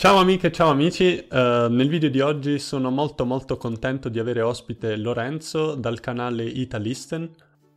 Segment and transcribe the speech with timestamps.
[0.00, 4.40] Ciao amiche ciao amici, uh, nel video di oggi sono molto molto contento di avere
[4.40, 7.28] ospite Lorenzo dal canale Italisten.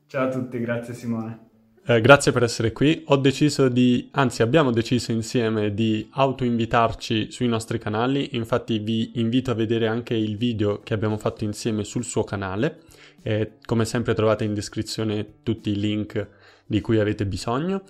[0.08, 1.50] Ciao a tutti, grazie Simone.
[1.86, 3.04] Uh, grazie per essere qui.
[3.08, 9.52] Ho deciso di, anzi abbiamo deciso insieme di autoinvitarci sui nostri canali, infatti vi invito
[9.52, 12.84] a vedere anche il video che abbiamo fatto insieme sul suo canale
[13.22, 16.26] e come sempre trovate in descrizione tutti i link
[16.66, 17.84] di cui avete bisogno.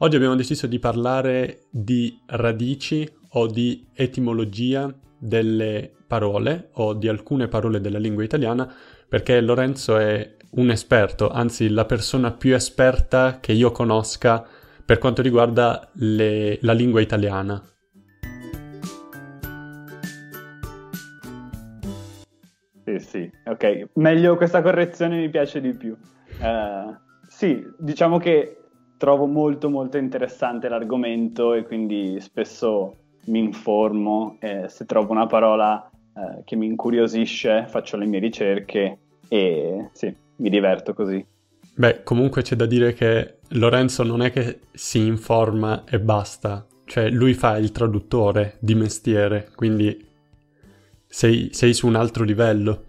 [0.00, 7.48] Oggi abbiamo deciso di parlare di radici o di etimologia delle parole o di alcune
[7.48, 8.72] parole della lingua italiana
[9.08, 14.44] perché Lorenzo è un esperto, anzi la persona più esperta che io conosca
[14.84, 17.62] per quanto riguarda le, la lingua italiana.
[22.84, 23.88] Sì, sì, ok.
[23.94, 25.94] Meglio questa correzione mi piace di più.
[26.40, 26.96] Uh,
[27.28, 28.56] sì, diciamo che
[28.96, 35.90] trovo molto molto interessante l'argomento e quindi spesso mi informo, eh, se trovo una parola
[35.90, 38.98] eh, che mi incuriosisce faccio le mie ricerche
[39.28, 41.24] e sì, mi diverto così.
[41.74, 47.08] Beh, comunque c'è da dire che Lorenzo non è che si informa e basta, cioè
[47.08, 50.06] lui fa il traduttore di mestiere, quindi
[51.06, 52.84] sei, sei su un altro livello.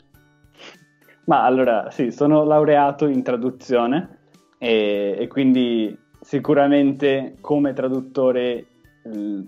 [1.26, 4.18] Ma allora sì, sono laureato in traduzione
[4.58, 8.66] e, e quindi sicuramente come traduttore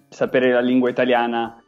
[0.09, 1.61] sapere la lingua italiana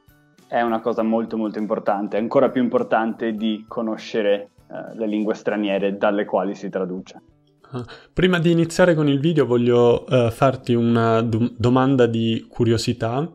[0.48, 5.98] è una cosa molto molto importante, ancora più importante di conoscere uh, le lingue straniere
[5.98, 7.22] dalle quali si traduce.
[7.72, 13.28] Ah, prima di iniziare con il video voglio uh, farti una do- domanda di curiosità.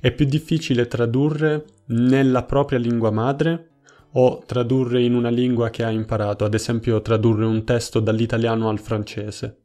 [0.00, 3.68] È più difficile tradurre nella propria lingua madre
[4.14, 8.80] o tradurre in una lingua che hai imparato, ad esempio tradurre un testo dall'italiano al
[8.80, 9.58] francese?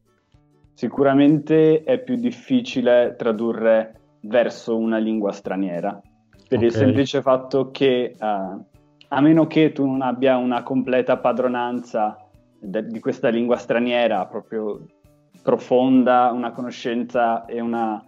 [0.74, 6.00] Sicuramente è più difficile tradurre verso una lingua straniera,
[6.48, 6.66] per okay.
[6.66, 8.66] il semplice fatto che uh,
[9.12, 12.18] a meno che tu non abbia una completa padronanza
[12.60, 14.86] de- di questa lingua straniera, proprio
[15.42, 18.04] profonda, una conoscenza e una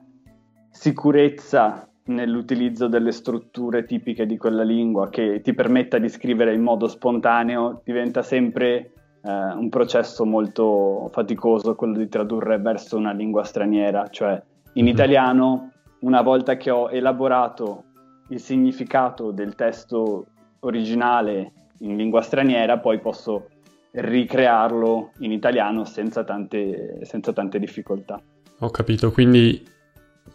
[0.69, 6.87] sicurezza nell'utilizzo delle strutture tipiche di quella lingua che ti permetta di scrivere in modo
[6.87, 8.91] spontaneo, diventa sempre
[9.23, 14.41] eh, un processo molto faticoso quello di tradurre verso una lingua straniera, cioè
[14.73, 14.93] in mm-hmm.
[14.93, 15.70] italiano
[16.01, 17.83] una volta che ho elaborato
[18.29, 20.27] il significato del testo
[20.59, 23.47] originale in lingua straniera, poi posso
[23.91, 28.21] ricrearlo in italiano senza tante, senza tante difficoltà.
[28.59, 29.67] Ho capito, quindi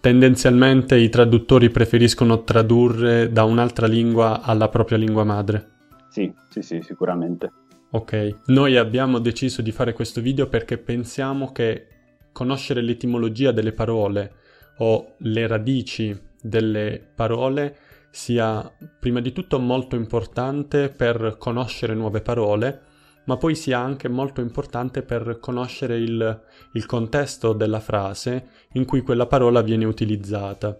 [0.00, 5.70] tendenzialmente i traduttori preferiscono tradurre da un'altra lingua alla propria lingua madre.
[6.10, 7.52] Sì, sì, sì, sicuramente.
[7.90, 11.86] Ok, noi abbiamo deciso di fare questo video perché pensiamo che
[12.32, 14.32] conoscere l'etimologia delle parole
[14.78, 17.76] o le radici delle parole
[18.10, 22.80] sia prima di tutto molto importante per conoscere nuove parole,
[23.24, 26.42] ma poi sia anche molto importante per conoscere il,
[26.72, 30.78] il, contesto della frase in cui quella parola viene utilizzata.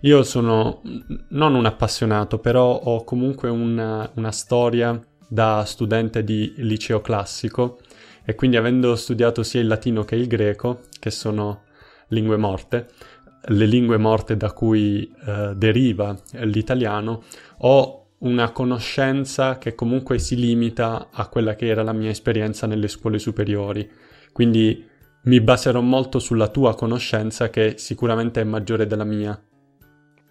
[0.00, 0.82] Io sono
[1.30, 7.78] non un appassionato, però ho comunque una, una storia da studente di liceo classico
[8.24, 11.64] e quindi avendo studiato sia il latino che il greco, che sono
[12.08, 12.88] lingue morte,
[13.42, 17.22] le lingue morte da cui eh, deriva l'italiano,
[17.58, 22.88] ho una conoscenza che comunque si limita a quella che era la mia esperienza nelle
[22.88, 23.88] scuole superiori.
[24.32, 24.84] Quindi
[25.22, 29.38] mi baserò molto sulla tua conoscenza che sicuramente è maggiore della mia.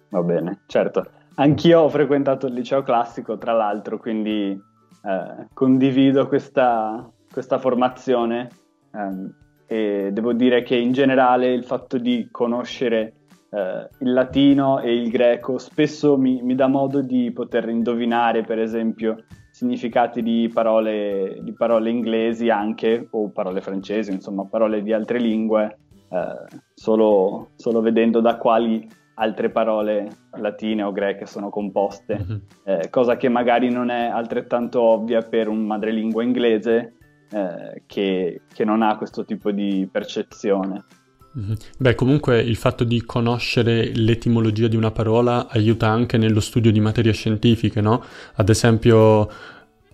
[0.08, 1.04] Va bene, certo.
[1.36, 8.48] Anch'io ho frequentato il liceo classico, tra l'altro, quindi eh, condivido questa, questa formazione.
[8.92, 13.12] Eh, e devo dire che in generale il fatto di conoscere
[13.50, 18.58] eh, il latino e il greco spesso mi, mi, dà modo di poter indovinare per
[18.58, 25.18] esempio significati di parole, di parole inglesi anche o parole francesi, insomma parole di altre
[25.18, 25.78] lingue
[26.10, 32.38] eh, solo, solo, vedendo da quali altre parole latine o greche sono composte, mm-hmm.
[32.64, 36.96] eh, cosa che magari non è altrettanto ovvia per un madrelingua inglese
[37.30, 40.84] eh, che, che, non ha questo tipo di percezione.
[41.32, 41.56] Mhm.
[41.78, 46.80] Beh, comunque il fatto di conoscere l'etimologia di una parola aiuta anche nello studio di
[46.80, 48.02] materie scientifiche, no?
[48.34, 49.30] Ad esempio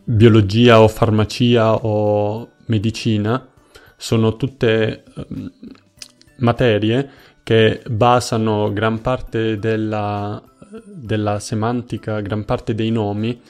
[0.04, 3.48] biologia o farmacia o medicina
[3.96, 5.50] sono tutte um,
[6.38, 7.10] materie
[7.42, 10.42] che basano gran parte della,
[10.84, 13.40] della semantica, gran parte dei nomi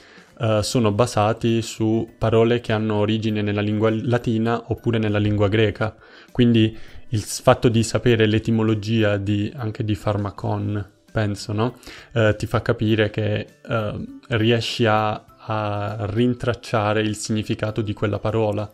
[0.43, 5.95] uh, sono basati su parole che hanno origine nella lingua latina oppure nella lingua greca.
[6.31, 6.77] Quindi
[7.09, 11.75] il fatto di sapere l'etimologia di, anche di farmacon, penso, no?
[12.11, 18.67] Eh, ti fa capire che eh, riesci a, a rintracciare il significato di quella parola.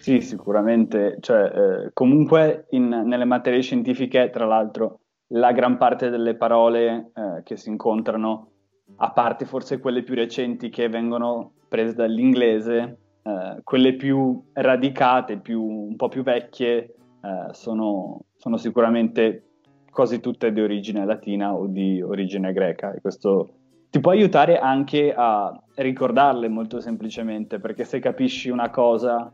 [0.00, 1.18] Sì, sicuramente.
[1.20, 7.42] Cioè, eh, comunque in, nelle materie scientifiche, tra l'altro, la gran parte delle parole eh,
[7.44, 8.51] che si incontrano,
[8.96, 15.62] a parte forse quelle più recenti che vengono prese dall'inglese, eh, quelle più radicate, più,
[15.62, 19.44] un po' più vecchie, eh, sono, sono, sicuramente
[19.90, 22.92] quasi tutte di origine latina o di origine greca.
[22.92, 23.54] E questo
[23.90, 29.32] ti può aiutare anche a ricordarle molto semplicemente, perché se capisci una cosa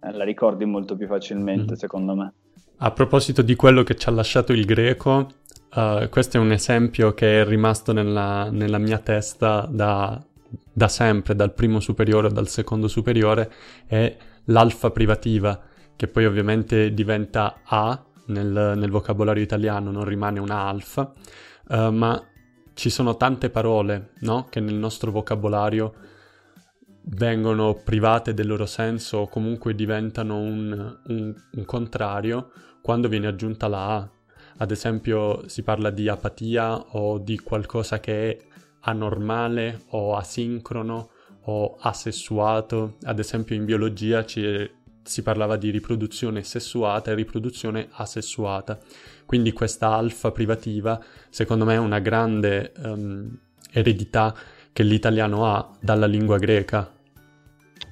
[0.00, 1.76] eh, la ricordi molto più facilmente, mm.
[1.76, 2.32] secondo me.
[2.78, 5.28] A proposito di quello che ci ha lasciato il greco,
[5.74, 10.22] uh, questo è un esempio che è rimasto nella, nella mia testa da,
[10.72, 13.52] da, sempre, dal primo superiore o dal secondo superiore,
[13.86, 14.16] è
[14.46, 15.60] l'alfa privativa,
[15.96, 21.12] che poi ovviamente diventa A nel, nel vocabolario italiano, non rimane una alfa,
[21.68, 22.22] uh, ma
[22.74, 24.46] ci sono tante parole no?
[24.48, 25.94] che nel nostro vocabolario
[27.04, 33.68] vengono private del loro senso o comunque diventano un, un, un contrario quando viene aggiunta
[33.68, 34.10] la A.
[34.58, 38.38] Ad esempio si parla di apatia o di qualcosa che è
[38.80, 41.10] anormale o asincrono
[41.44, 42.96] o asessuato.
[43.02, 44.70] Ad esempio in biologia ci,
[45.02, 48.78] si parlava di riproduzione sessuata e riproduzione asessuata.
[49.26, 53.38] Quindi questa alfa privativa secondo me è una grande um,
[53.70, 54.34] eredità
[54.72, 56.90] che l'italiano ha dalla lingua greca.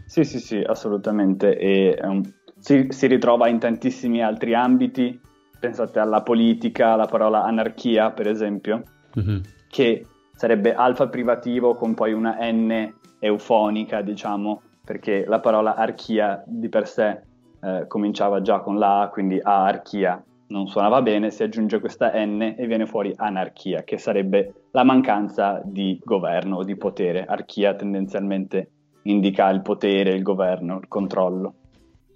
[0.07, 1.57] Sì, sì, sì, assolutamente.
[1.57, 2.23] E um,
[2.59, 5.21] si, si, ritrova in tantissimi altri ambiti.
[5.61, 8.83] Pensate alla politica, alla parola anarchia, per esempio,
[9.19, 9.41] mm-hmm.
[9.69, 16.71] che sarebbe alfa privativo con poi una N eufonica, diciamo, perché la parola archia di
[16.71, 17.21] per sé
[17.61, 22.55] eh, cominciava già con la A, quindi archia non suonava bene, si aggiunge questa N
[22.57, 27.25] e viene fuori anarchia, che sarebbe la mancanza di governo o di potere.
[27.25, 28.71] Archia tendenzialmente
[29.03, 31.55] indica il potere, il governo, il controllo.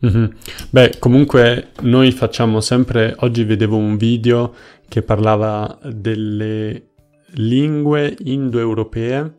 [0.05, 0.25] Mm-hmm.
[0.71, 4.55] Beh, comunque noi facciamo sempre, oggi vedevo un video
[4.87, 6.91] che parlava delle
[7.37, 9.35] lingue indoeuropee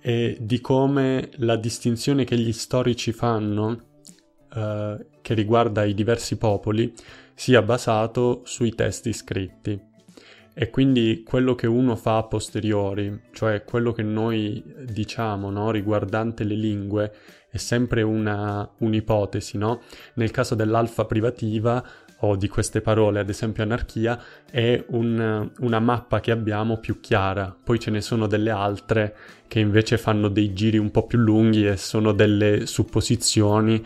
[0.00, 3.92] e di come la distinzione che gli storici fanno
[4.54, 6.92] eh, che riguarda i diversi popoli
[7.34, 9.92] sia basato sui testi scritti.
[10.56, 16.44] E quindi quello che uno fa a posteriori, cioè quello che noi diciamo no, riguardante
[16.44, 17.12] le lingue,
[17.54, 19.82] è sempre una, un'ipotesi, no?
[20.14, 21.80] Nel caso dell'alfa privativa
[22.18, 24.20] o di queste parole, ad esempio anarchia,
[24.50, 27.56] è un, una mappa che abbiamo più chiara.
[27.62, 29.14] Poi ce ne sono delle altre
[29.46, 33.80] che invece fanno dei giri un po' più lunghi e sono delle supposizioni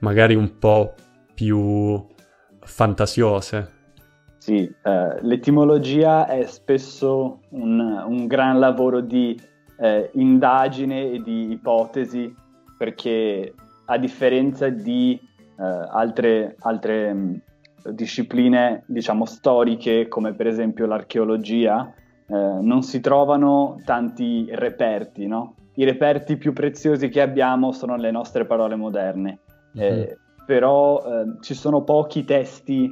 [0.00, 0.92] magari un po'
[1.32, 2.04] più
[2.60, 3.70] fantasiose.
[4.36, 9.34] Sì, eh, l'etimologia è spesso un, un gran lavoro di
[9.78, 12.42] eh, indagine e di ipotesi
[12.76, 13.54] perché
[13.86, 15.18] a differenza di
[15.58, 17.40] eh, altre, altre mh,
[17.90, 21.92] discipline, diciamo, storiche come per esempio l'archeologia,
[22.26, 25.54] eh, non si trovano tanti reperti, no?
[25.74, 29.38] I reperti più preziosi che abbiamo sono le nostre parole moderne.
[29.76, 30.04] Mm-hmm.
[30.46, 32.88] però eh, ci sono pochi testi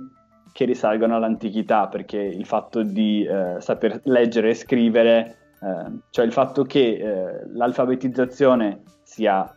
[0.52, 6.32] che risalgono all'antichità, perché il fatto di eh, saper leggere e scrivere, eh, cioè il
[6.32, 9.48] fatto che eh, l'alfabetizzazione sia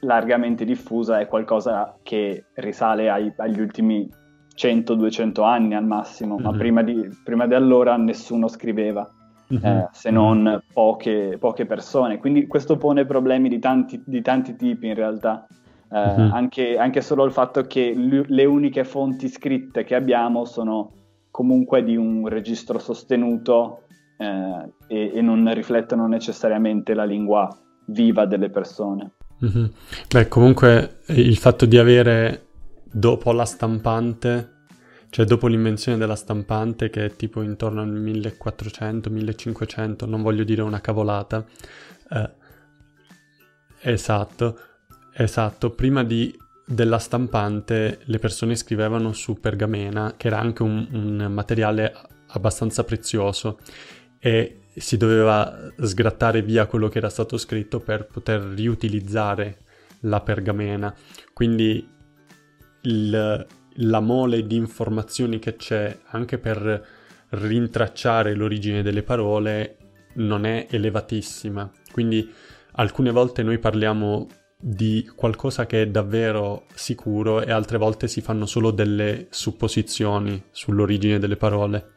[0.00, 4.08] largamente diffusa è qualcosa che risale ai, agli ultimi
[4.56, 6.44] 100-200 anni al massimo, mm-hmm.
[6.44, 6.58] ma mhm.
[6.58, 9.08] prima di, prima di, allora nessuno scriveva.
[9.52, 9.64] Mm-hmm.
[9.64, 12.18] Eh, se non poche, poche, persone.
[12.18, 15.46] Quindi questo pone problemi di tanti, di tanti tipi in realtà.
[15.88, 16.32] Eh, mm-hmm.
[16.32, 20.90] anche, anche, solo il fatto che l- le uniche fonti scritte che abbiamo sono
[21.30, 23.82] comunque di un registro sostenuto
[24.16, 27.48] eh, e, e, non riflettono necessariamente la lingua
[27.86, 29.12] viva delle persone.
[29.44, 29.66] Mm-hmm.
[30.08, 32.46] Beh, comunque il fatto di avere
[32.84, 34.52] dopo la stampante,
[35.10, 40.80] cioè dopo l'invenzione della stampante che è tipo intorno al 1400-1500, non voglio dire una
[40.80, 41.44] cavolata,
[42.10, 42.30] eh,
[43.82, 44.58] esatto,
[45.18, 51.32] Esatto, prima di, della stampante le persone scrivevano su pergamena, che era anche un, un
[51.32, 51.94] materiale
[52.28, 53.58] abbastanza prezioso
[54.18, 59.58] e si doveva sgrattare via quello che era stato scritto per poter riutilizzare
[60.00, 60.94] la pergamena.
[61.32, 61.88] Quindi
[62.82, 66.86] il, la mole di informazioni che c'è anche per
[67.30, 69.76] rintracciare l'origine delle parole
[70.14, 71.70] non è elevatissima.
[71.92, 72.30] Quindi
[72.72, 74.28] alcune volte noi parliamo
[74.58, 81.18] di qualcosa che è davvero sicuro e altre volte si fanno solo delle supposizioni sull'origine
[81.18, 81.92] delle parole.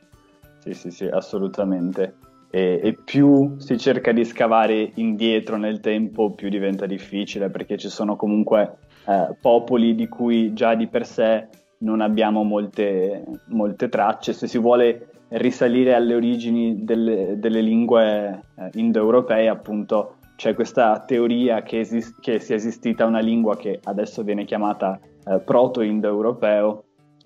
[0.60, 2.28] Sì, sì, sì, assolutamente.
[2.52, 7.90] E, e, più si cerca di scavare indietro nel tempo, più diventa difficile perché ci
[7.90, 8.78] sono comunque
[9.08, 11.48] eh, popoli di cui già di per sé
[11.80, 14.34] non abbiamo molte, molte tracce.
[14.34, 21.64] Se si vuole risalire alle origini delle, delle lingue eh, indoeuropee, appunto, c'è questa teoria
[21.64, 26.84] che, esist- che, sia esistita una lingua che adesso viene chiamata eh, proto-indoeuropeo,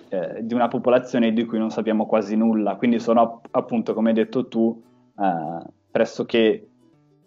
[0.09, 2.75] eh, di una popolazione di cui non sappiamo quasi nulla.
[2.75, 4.81] Quindi sono appunto, come hai detto tu,
[5.17, 6.67] eh, pressoché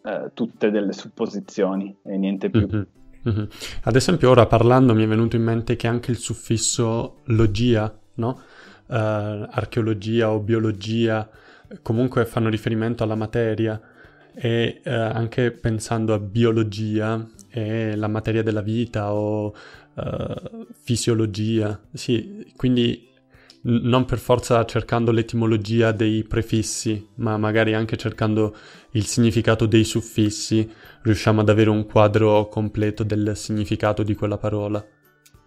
[0.02, 2.66] eh, tutte delle supposizioni e niente più.
[2.66, 2.82] Mm-hmm.
[3.28, 3.44] Mm-hmm.
[3.82, 8.40] Ad esempio, ora parlando mi è venuto in mente che anche il suffisso logia, no?
[8.86, 8.94] Uh,
[9.50, 11.28] archeologia o biologia,
[11.82, 13.80] comunque fanno riferimento alla materia
[14.32, 19.52] e uh, anche pensando a biologia e la materia della vita o
[19.94, 23.08] uh, fisiologia, sì, quindi
[23.66, 28.54] non per forza cercando l'etimologia dei prefissi, ma magari anche cercando
[28.92, 30.68] il significato dei suffissi,
[31.02, 34.85] riusciamo ad avere un quadro completo del significato di quella parola.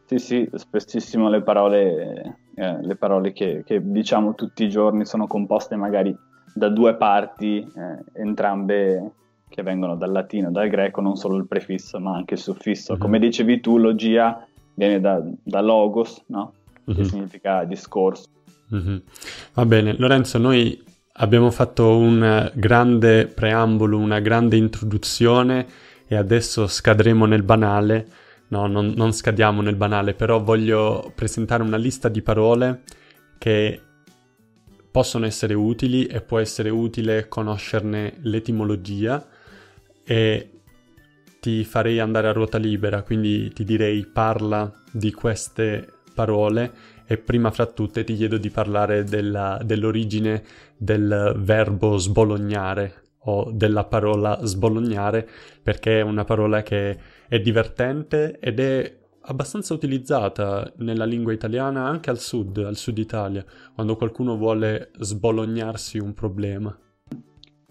[0.05, 5.27] Sì, sì, spessissimo le parole, eh, le parole che, che, diciamo tutti i giorni sono
[5.27, 6.15] composte magari
[6.53, 9.11] da due parti, eh, entrambe
[9.47, 12.93] che vengono dal latino, dal greco, non solo il prefisso ma anche il suffisso.
[12.93, 13.01] Mm-hmm.
[13.01, 16.53] Come dicevi tu, logia viene da, da logos, no?
[16.93, 17.09] Che mm-hmm.
[17.09, 18.27] significa discorso.
[18.73, 18.97] Mm-hmm.
[19.53, 25.65] Va bene, Lorenzo, noi abbiamo fatto un grande preambolo, una grande introduzione
[26.07, 28.07] e adesso scadremo nel banale.
[28.49, 32.81] No, non, non scadiamo nel banale, però voglio presentare una lista di parole
[33.37, 33.79] che
[34.91, 39.23] possono essere utili e può essere utile conoscerne l'etimologia
[40.03, 40.49] e
[41.39, 46.71] ti farei andare a ruota libera, quindi ti direi parla di queste parole
[47.07, 50.43] e prima fra tutte ti chiedo di parlare della, dell'origine
[50.75, 55.25] del verbo sbolognare o della parola sbolognare
[55.63, 56.97] perché è una parola che
[57.29, 63.45] è divertente ed è abbastanza utilizzata nella lingua italiana anche al sud, al sud Italia,
[63.73, 66.77] quando qualcuno vuole sbolognarsi un problema.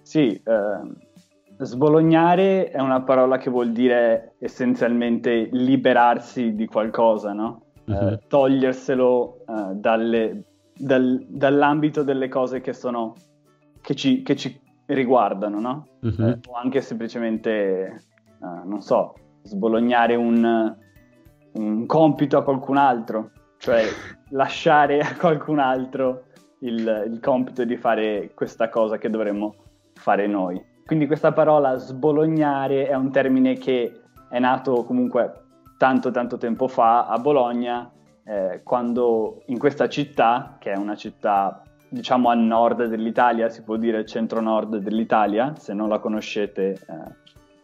[0.01, 7.68] Sì, eh, sbolognare è una parola che vuol dire essenzialmente liberarsi di qualcosa, no?
[7.89, 8.09] Uh-huh.
[8.09, 10.45] eh, toglierselo eh, dalle,
[10.77, 13.15] dal, dall'ambito delle cose che sono
[13.81, 15.87] che ci, che ci riguardano, no?
[16.03, 16.29] Uh-huh.
[16.29, 20.77] Eh, o anche semplicemente, eh, non so, sbolognare un,
[21.53, 23.85] un compito a qualcun altro, cioè
[24.31, 26.25] lasciare a qualcun altro
[26.61, 29.55] il, il, compito di fare questa cosa che dovremmo
[29.95, 30.61] fare noi.
[30.85, 35.48] Quindi questa parola sbolognare è un termine che è nato comunque
[35.79, 37.91] tanto tanto tempo fa a Bologna,
[38.25, 43.77] eh, quando in questa città, che è una città diciamo a nord dell'Italia, si può
[43.77, 46.79] dire centro-nord dell'Italia, se non la conoscete eh,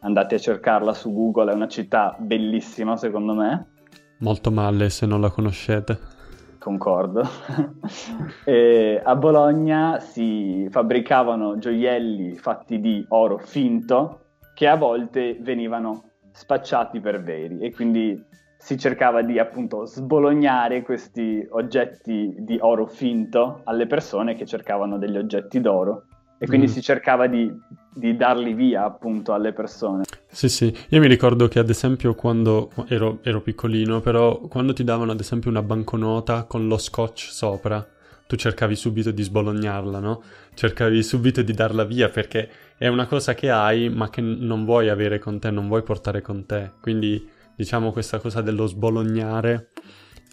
[0.00, 3.72] andate a cercarla su Google, è una città bellissima secondo me.
[4.20, 6.12] Molto male se non la conoscete.
[6.58, 7.20] Concordo.
[9.04, 14.20] a Bologna si fabbricavano gioielli fatti di oro finto
[14.54, 16.04] che a volte venivano
[16.34, 18.20] spacciati per veri e quindi
[18.58, 25.16] si cercava di appunto sbolognare questi oggetti di oro finto alle persone che cercavano degli
[25.16, 26.06] oggetti d'oro
[26.38, 26.70] e quindi mm.
[26.70, 27.50] si cercava di,
[27.94, 30.04] di, darli via appunto alle persone.
[30.26, 34.82] Sì, sì, io mi ricordo che ad esempio quando ero, ero piccolino, però quando ti
[34.82, 37.86] davano ad esempio una banconota con lo scotch sopra,
[38.26, 40.22] tu cercavi subito di sbolognarla, no?
[40.54, 44.88] Cercavi subito di darla via perché è una cosa che hai ma che non vuoi
[44.88, 46.72] avere con te, non vuoi portare con te.
[46.80, 49.70] Quindi diciamo questa cosa dello sbolognare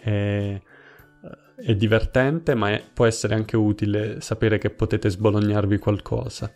[0.02, 0.60] è,
[1.64, 6.52] è divertente ma è, può essere anche utile sapere che potete sbolognarvi qualcosa.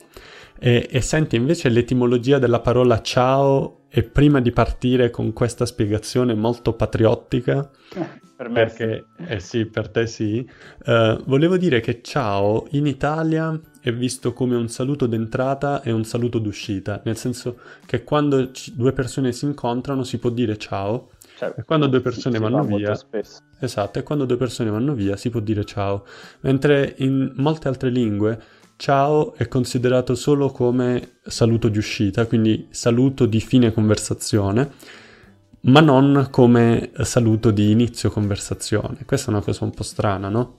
[0.58, 6.34] E, e senti invece l'etimologia della parola ciao e prima di partire con questa spiegazione
[6.34, 7.70] molto patriottica,
[8.36, 9.24] per me perché, sì.
[9.28, 10.50] Eh sì, per te sì,
[10.86, 16.04] uh, volevo dire che ciao in Italia è visto come un saluto d'entrata e un
[16.04, 21.12] saluto d'uscita, nel senso che quando c- due persone si incontrano si può dire ciao,
[21.36, 22.98] cioè, e quando due persone vanno via,
[23.60, 26.06] esatto, e quando due persone vanno via si può dire ciao,
[26.42, 28.42] mentre in molte altre lingue
[28.77, 34.72] ciao è considerato solo come saluto di uscita, quindi saluto di fine conversazione,
[35.62, 39.00] ma non come saluto di inizio conversazione.
[39.06, 40.58] Questa è una cosa un po' strana, no?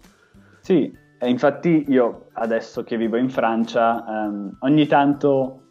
[0.61, 5.66] Sì, e infatti io adesso che vivo in Francia, um, ogni tanto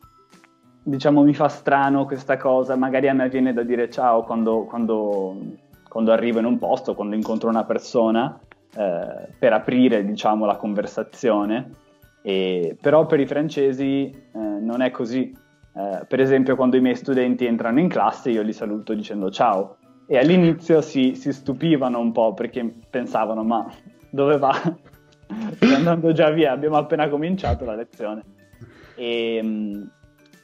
[0.87, 5.35] diciamo mi fa strano questa cosa, magari a me viene da dire ciao quando, quando,
[5.89, 8.39] quando arrivo in un posto, quando incontro una persona,
[8.75, 11.71] eh, per aprire diciamo la conversazione
[12.21, 15.31] E, però per i francesi eh, non è così.
[15.75, 19.77] Eh, per esempio, quando i miei studenti entrano in classe, io li saluto dicendo ciao.
[20.07, 23.71] E all'inizio si, si stupivano un po' perché pensavano: ma
[24.09, 24.53] dove va?
[25.53, 28.23] Sta andando già via, abbiamo appena cominciato la lezione.
[28.95, 29.87] E,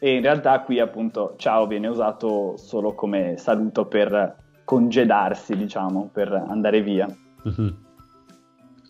[0.03, 6.31] e in realtà qui appunto ciao viene usato solo come saluto per congedarsi, diciamo, per
[6.33, 7.05] andare via.
[7.47, 7.69] Mm-hmm.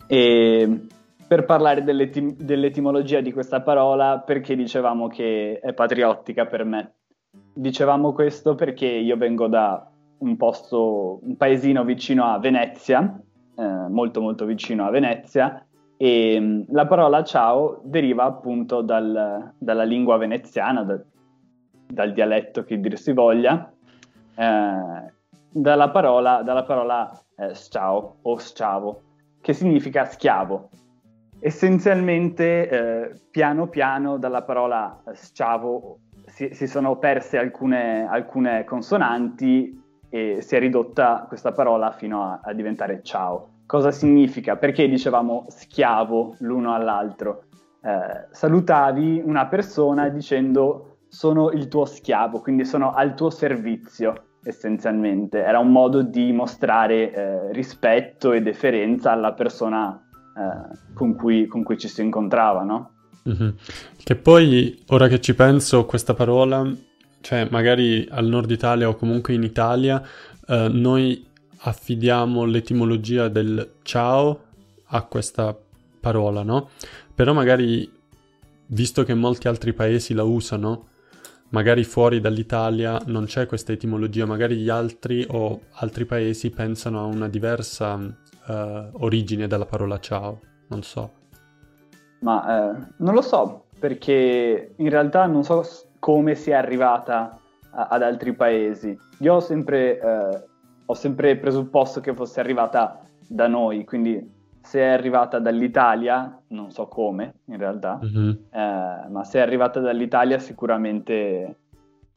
[0.06, 0.86] E
[1.28, 6.94] per parlare dell'etim- dell'etimologia di questa parola, perché dicevamo che è patriottica per me.
[7.52, 13.20] Dicevamo questo perché io vengo da un posto, un paesino vicino a Venezia,
[13.54, 15.62] eh, molto molto vicino a Venezia,
[16.02, 21.00] e mm, la parola ciao deriva appunto dal, dalla lingua veneziana, da,
[21.86, 23.72] dal dialetto che dir si voglia,
[24.34, 25.12] eh,
[25.48, 29.02] dalla parola, dalla parola eh, ciao o sciavo,
[29.40, 30.70] che significa schiavo.
[31.38, 40.38] Essenzialmente, eh, piano piano, dalla parola sciavo si, si sono perse alcune, alcune, consonanti e
[40.40, 43.50] si è ridotta questa parola fino a, a diventare ciao.
[43.72, 44.56] Cosa significa?
[44.56, 47.44] Perché dicevamo schiavo l'uno all'altro?
[47.82, 55.42] Eh, salutavi una persona dicendo sono il tuo schiavo, quindi sono al tuo servizio essenzialmente.
[55.42, 59.98] Era un modo di mostrare eh, rispetto e deferenza alla persona
[60.36, 62.90] eh, con, cui, con, cui, ci si incontrava, no?
[63.26, 63.50] Mm-hmm.
[64.04, 66.70] Che poi, ora che ci penso, questa parola,
[67.22, 70.02] cioè magari al nord Italia o comunque in Italia,
[70.46, 71.30] eh, noi
[71.64, 74.40] affidiamo l'etimologia del ciao
[74.86, 75.56] a questa
[76.00, 76.70] parola, no?
[77.14, 77.90] Però magari,
[78.66, 80.88] visto che molti altri paesi la usano,
[81.50, 87.04] magari fuori dall'Italia non c'è questa etimologia, magari gli altri o altri paesi pensano a
[87.04, 88.52] una diversa uh,
[89.04, 91.12] origine della parola ciao, non so.
[92.20, 95.64] Ma eh, non lo so, perché in realtà non so
[95.98, 97.38] come sia arrivata
[97.70, 98.96] a, ad altri paesi.
[99.18, 100.50] Io ho sempre eh,
[100.92, 106.86] ho sempre presupposto che fosse arrivata da noi, quindi se è arrivata dall'Italia, non so
[106.86, 108.30] come in realtà, mm-hmm.
[108.50, 111.56] eh, ma se è arrivata dall'Italia sicuramente,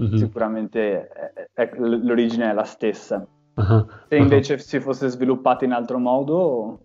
[0.01, 0.15] mm-hmm.
[0.15, 3.25] sicuramente è, è, l'origine è la stessa.
[3.55, 3.85] Uh-huh.
[4.09, 4.59] Se invece uh-huh.
[4.59, 6.79] si fosse sviluppata in altro modo,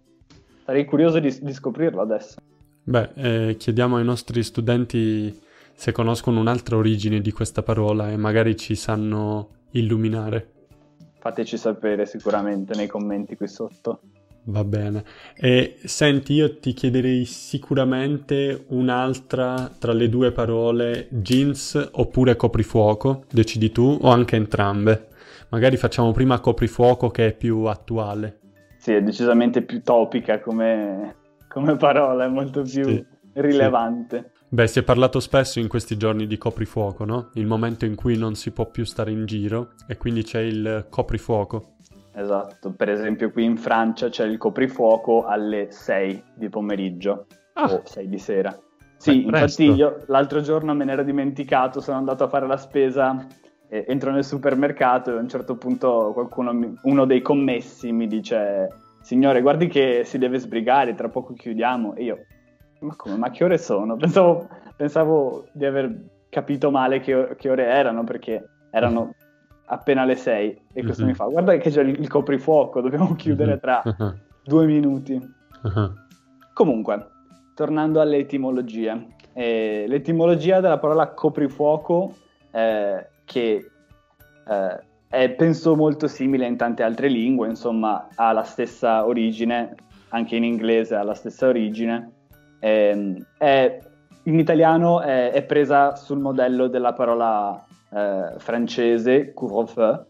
[0.64, 2.38] sarei curioso di, di scoprirlo adesso.
[2.84, 5.36] Beh, eh, chiediamo ai nostri studenti
[5.74, 10.59] se conoscono un'altra origine di questa parola e magari ci sanno illuminare.
[11.20, 14.00] Fateci sapere sicuramente nei commenti qui sotto.
[14.44, 15.04] Va bene.
[15.36, 23.70] E senti, io ti chiederei sicuramente un'altra tra le due parole, jeans oppure coprifuoco, decidi
[23.70, 25.08] tu, o anche entrambe.
[25.50, 28.38] Magari facciamo prima coprifuoco che è più attuale.
[28.78, 33.04] Sì, è decisamente più topica come, come parola, è molto più sì,
[33.34, 34.30] rilevante.
[34.32, 34.39] Sì.
[34.52, 37.30] Beh, si è parlato spesso in questi giorni di coprifuoco, no?
[37.34, 40.86] Il momento in cui non si può più stare in giro e quindi c'è il
[40.90, 41.74] coprifuoco.
[42.12, 47.72] Esatto, per esempio qui in Francia c'è il coprifuoco alle 6 di pomeriggio ah.
[47.72, 48.60] o 6 di sera.
[48.96, 52.56] Sì, Beh, infatti io l'altro giorno me ne ero dimenticato, sono andato a fare la
[52.56, 53.24] spesa,
[53.68, 58.66] eh, entro nel supermercato e a un certo punto qualcuno, uno dei commessi mi dice
[59.00, 62.18] signore guardi che si deve sbrigare, tra poco chiudiamo e io
[62.80, 63.16] ma come?
[63.16, 63.96] Ma che ore sono?
[63.98, 65.94] Pensavo, pensavo di aver
[66.28, 69.14] capito male che, che, ore erano perché erano
[69.66, 71.08] appena le 6 e questo uh-huh.
[71.08, 74.14] mi fa guarda che c'è il, il coprifuoco, dobbiamo chiudere tra uh-huh.
[74.44, 75.14] due minuti.
[75.62, 75.92] Uh-huh.
[76.54, 77.06] Comunque,
[77.54, 82.14] tornando alle etimologie, eh, l'etimologia della parola coprifuoco
[82.50, 83.70] eh, che
[84.48, 89.74] eh, è penso molto simile in tante altre lingue, insomma ha la stessa origine,
[90.10, 92.12] anche in inglese ha la stessa origine,
[92.60, 93.78] eh, è,
[94.24, 100.06] in italiano è, è, presa sul modello della parola eh, francese couvre-feu,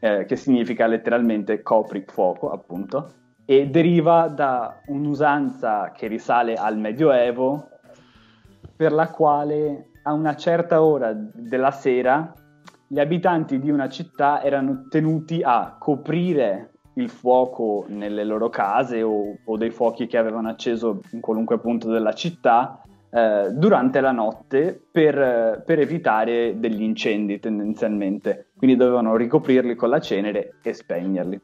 [0.00, 3.12] eh, che significa letteralmente copri fuoco, appunto,
[3.46, 7.68] e deriva da un'usanza che risale al Medioevo,
[8.76, 12.32] per la quale a una certa ora della sera
[12.86, 19.36] gli abitanti di una città erano tenuti a coprire il fuoco nelle loro case o,
[19.42, 24.80] o, dei fuochi che avevano acceso in qualunque punto della città eh, durante la notte
[24.90, 28.50] per, per, evitare degli incendi tendenzialmente.
[28.56, 31.40] Quindi dovevano ricoprirli con la cenere e spegnerli.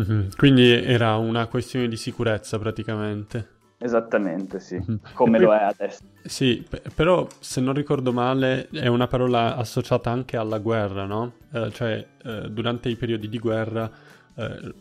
[0.00, 0.28] Mm-hmm.
[0.36, 3.58] Quindi era una questione di sicurezza praticamente.
[3.82, 4.96] Esattamente, sì, mm-hmm.
[5.14, 6.02] come poi, lo è adesso.
[6.22, 11.32] Sì, però se non ricordo male è una parola associata anche alla guerra, no?
[11.50, 13.90] Eh, cioè eh, durante i periodi di guerra
[14.36, 14.74] eh,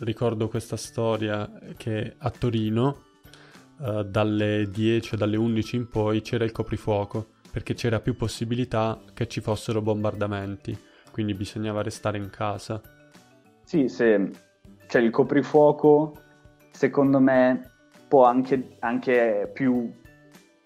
[0.00, 3.02] ricordo questa storia che a Torino
[3.78, 9.00] uh, dalle 10 o dalle 11 in poi c'era il coprifuoco, perché c'era più possibilità
[9.12, 10.76] che ci fossero bombardamenti,
[11.10, 12.80] quindi bisognava restare in casa.
[13.64, 14.30] Sì, se
[14.86, 16.14] cioè il coprifuoco,
[16.70, 17.70] secondo me,
[18.06, 19.92] può anche, anche più,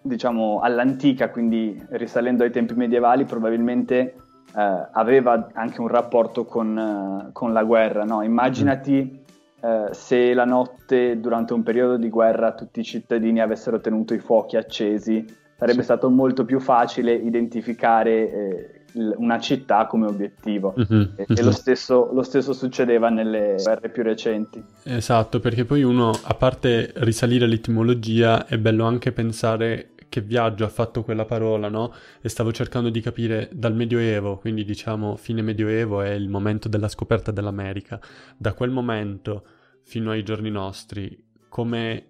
[0.03, 4.15] diciamo, all'antica, quindi risalendo ai tempi medievali, probabilmente
[4.59, 8.23] eh, aveva anche un rapporto con, eh, con la guerra, no?
[8.25, 9.25] Immaginati
[9.61, 14.19] eh, se la notte durante un periodo di guerra tutti i cittadini avessero tenuto i
[14.19, 15.25] fuochi accesi,
[15.57, 15.85] sarebbe sì.
[15.85, 18.83] stato molto più facile identificare eh,
[19.19, 21.45] una città come obiettivo mm-hmm, e, mm-hmm.
[21.45, 24.61] lo, stesso, lo, stesso, succedeva nelle guerre più recenti.
[24.83, 30.69] Esatto, perché poi uno, a parte risalire all'etimologia, è bello anche pensare che viaggio ha
[30.69, 31.93] fatto quella parola, no?
[32.21, 36.89] E stavo cercando di capire dal Medioevo, quindi diciamo fine Medioevo è il momento della
[36.89, 38.01] scoperta dell'America.
[38.37, 39.45] Da quel momento
[39.83, 42.07] fino ai giorni nostri, come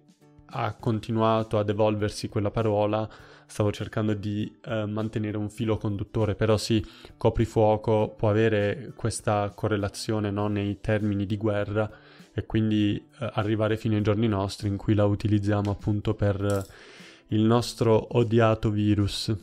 [0.51, 3.07] ha continuato ad evolversi quella parola,
[3.45, 6.85] stavo cercando di eh, mantenere un filo conduttore, però sì,
[7.17, 11.89] coprifuoco può avere questa correlazione no, nei termini di guerra
[12.31, 16.97] e quindi eh, arrivare fino ai giorni nostri in cui la utilizziamo appunto per eh,
[17.29, 19.35] il nostro odiato virus.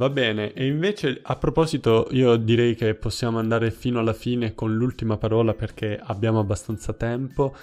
[0.00, 4.74] Va bene, e invece a proposito io direi che possiamo andare fino alla fine con
[4.74, 7.54] l'ultima parola perché abbiamo abbastanza tempo.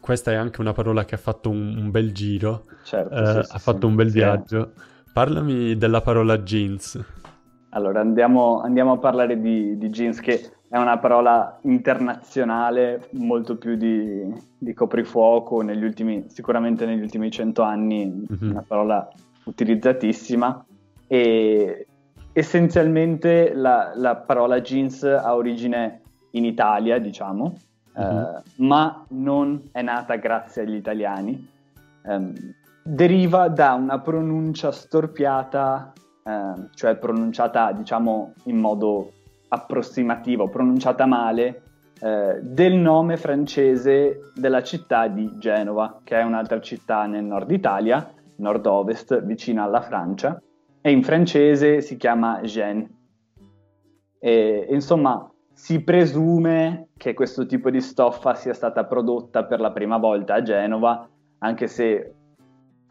[0.00, 3.38] Questa è anche una parola che ha fatto un, un bel giro, certo, eh, sì,
[3.38, 3.86] ha sì, fatto sì.
[3.86, 4.72] un bel viaggio.
[5.12, 7.00] Parlami della parola jeans.
[7.70, 13.76] Allora andiamo, andiamo a parlare di, di, jeans che è una parola internazionale molto più
[13.76, 18.50] di, di coprifuoco negli ultimi, sicuramente negli ultimi cento anni, mm-hmm.
[18.50, 19.08] una parola
[19.44, 20.64] utilizzatissima
[21.06, 21.86] e
[22.32, 26.00] essenzialmente la, la, parola jeans ha origine
[26.32, 27.56] in Italia, diciamo,
[27.98, 28.18] mm-hmm.
[28.18, 31.48] eh, ma non è nata grazie agli italiani.
[32.02, 32.34] Um,
[32.82, 35.92] deriva da una pronuncia storpiata,
[36.24, 39.12] eh, cioè pronunciata, diciamo, in modo
[39.48, 41.62] approssimativo, pronunciata male,
[42.00, 48.12] eh, del nome francese della città di Genova, che è un'altra città nel nord Italia,
[48.36, 50.40] nord-ovest, vicina alla Francia,
[50.80, 52.88] e in francese si chiama Gênes.
[54.18, 59.96] E, insomma, si presume che questo tipo di stoffa sia stata prodotta per la prima
[59.96, 62.14] volta a Genova, anche se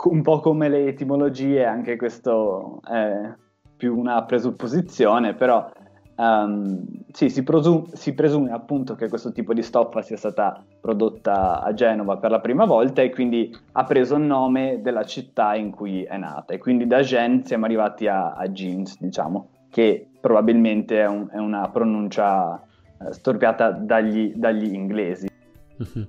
[0.04, 3.34] un po' come le etimologie, anche questo è
[3.78, 5.70] più una presupposizione, però
[6.16, 11.62] um, sì, si, prosum- si, presume appunto che questo tipo di stoffa sia stata prodotta
[11.62, 15.72] a Genova per la prima volta e quindi ha preso il nome della città in
[15.72, 16.54] cui è nata.
[16.54, 21.38] E quindi da Gen siamo arrivati a, a jeans, diciamo, che probabilmente è, un, è
[21.38, 22.62] una pronuncia
[23.00, 25.28] eh, storpiata dagli, dagli inglesi.
[25.82, 26.08] Mm-hmm.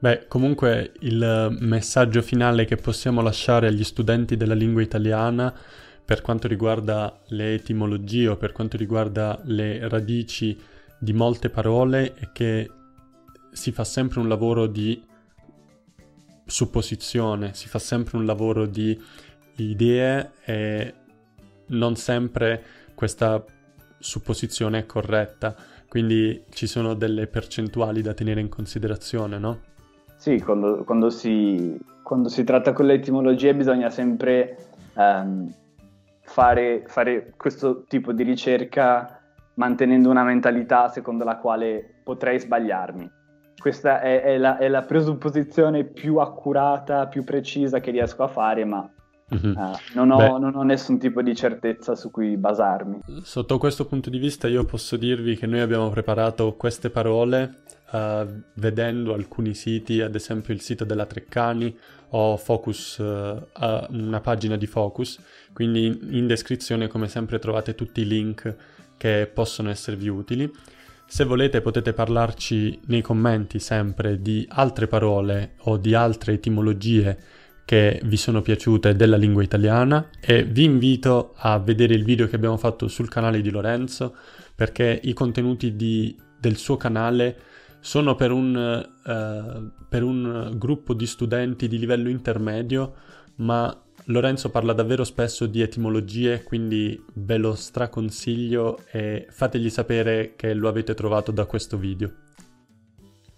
[0.00, 5.52] Beh, comunque il messaggio finale che possiamo lasciare agli studenti della lingua italiana
[6.08, 10.58] per quanto riguarda le etimologie o per quanto riguarda le radici
[10.98, 12.70] di molte parole è che
[13.52, 15.04] si fa sempre un lavoro di
[16.46, 18.98] supposizione, si fa sempre un lavoro di
[19.56, 20.94] idee e
[21.66, 22.62] non sempre
[22.94, 23.44] questa
[23.98, 25.54] supposizione è corretta,
[25.90, 29.60] quindi ci sono delle percentuali da tenere in considerazione, no?
[30.16, 34.56] Sì, quando, quando, si, quando si, tratta con le etimologie bisogna sempre
[34.94, 35.52] um,
[36.38, 39.20] fare, fare questo tipo di ricerca
[39.54, 43.10] mantenendo una mentalità secondo la quale potrei sbagliarmi.
[43.58, 48.64] Questa è, è, la, è, la, presupposizione più accurata, più precisa che riesco a fare,
[48.64, 48.88] ma
[49.34, 49.56] mm-hmm.
[49.56, 53.00] uh, non, ho, non, ho, nessun tipo di certezza su cui basarmi.
[53.22, 58.24] Sotto questo punto di vista io posso dirvi che noi abbiamo preparato queste parole uh,
[58.54, 61.76] vedendo alcuni siti, ad esempio il sito della Treccani
[62.10, 63.46] o Focus, uh,
[63.90, 65.18] una pagina di Focus,
[65.52, 68.54] quindi in descrizione come sempre trovate tutti i link
[68.96, 70.50] che possono esservi utili.
[71.06, 77.18] Se volete potete parlarci nei commenti sempre di altre parole o di altre etimologie
[77.64, 82.36] che vi sono piaciute della lingua italiana e vi invito a vedere il video che
[82.36, 84.16] abbiamo fatto sul canale di Lorenzo
[84.54, 87.36] perché i contenuti di, del suo canale
[87.88, 92.92] sono per un, uh, per un gruppo di studenti di livello intermedio,
[93.36, 93.74] ma
[94.08, 100.68] Lorenzo parla davvero spesso di etimologie, quindi ve lo straconsiglio e fategli sapere che lo
[100.68, 102.10] avete trovato da questo video.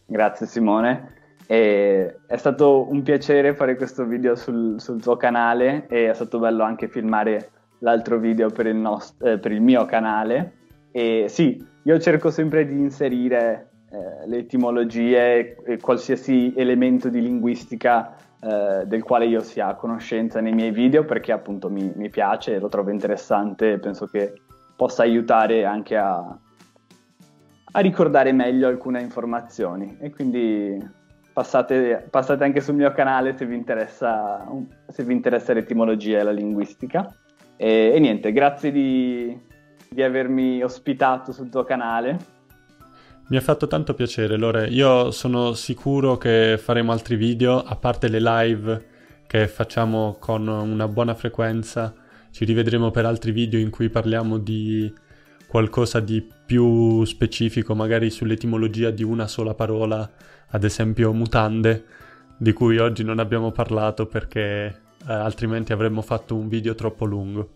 [0.04, 1.12] Grazie Simone,
[1.46, 6.40] e è stato un piacere fare questo video sul, sul, tuo canale e è stato
[6.40, 10.54] bello anche filmare l'altro video per il, nost- eh, per il mio canale.
[10.90, 18.14] E sì, io cerco sempre di inserire eh, le etimologie e qualsiasi elemento di linguistica
[18.40, 22.58] eh, del quale io sia a conoscenza nei miei video perché appunto mi, mi piace
[22.58, 24.32] lo trovo interessante e penso che
[24.76, 26.18] possa aiutare anche a,
[27.72, 29.98] a ricordare meglio alcune informazioni.
[30.00, 30.78] E quindi
[31.32, 34.46] passate, passate, anche sul mio canale se vi interessa,
[34.86, 37.12] se vi interessa l'etimologia e la linguistica.
[37.56, 39.38] E, e niente, grazie di,
[39.90, 42.38] di avermi ospitato sul tuo canale
[43.30, 44.66] mi ha fatto tanto piacere, Lore.
[44.66, 48.86] Io sono sicuro che faremo altri video, a parte le live
[49.28, 51.94] che facciamo con una buona frequenza.
[52.32, 54.92] Ci rivedremo per altri video in cui parliamo di
[55.46, 60.10] qualcosa di più specifico, magari sull'etimologia di una sola parola,
[60.48, 61.84] ad esempio mutande,
[62.36, 64.72] di cui oggi non abbiamo parlato perché eh,
[65.12, 67.48] altrimenti avremmo fatto un video troppo lungo.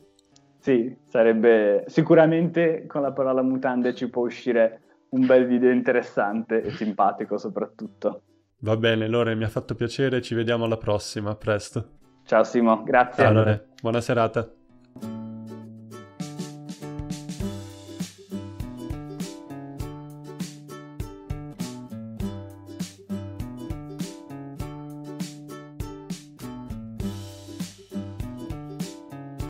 [0.61, 4.79] Sì, sarebbe sicuramente con la parola mutande ci può uscire
[5.15, 8.23] un bel video interessante e simpatico soprattutto.
[8.59, 11.99] Va bene, Lore, mi ha fatto piacere, ci vediamo alla prossima, a presto.
[12.25, 13.25] Ciao Simo, grazie.
[13.25, 14.51] Ciao Lore, buona serata.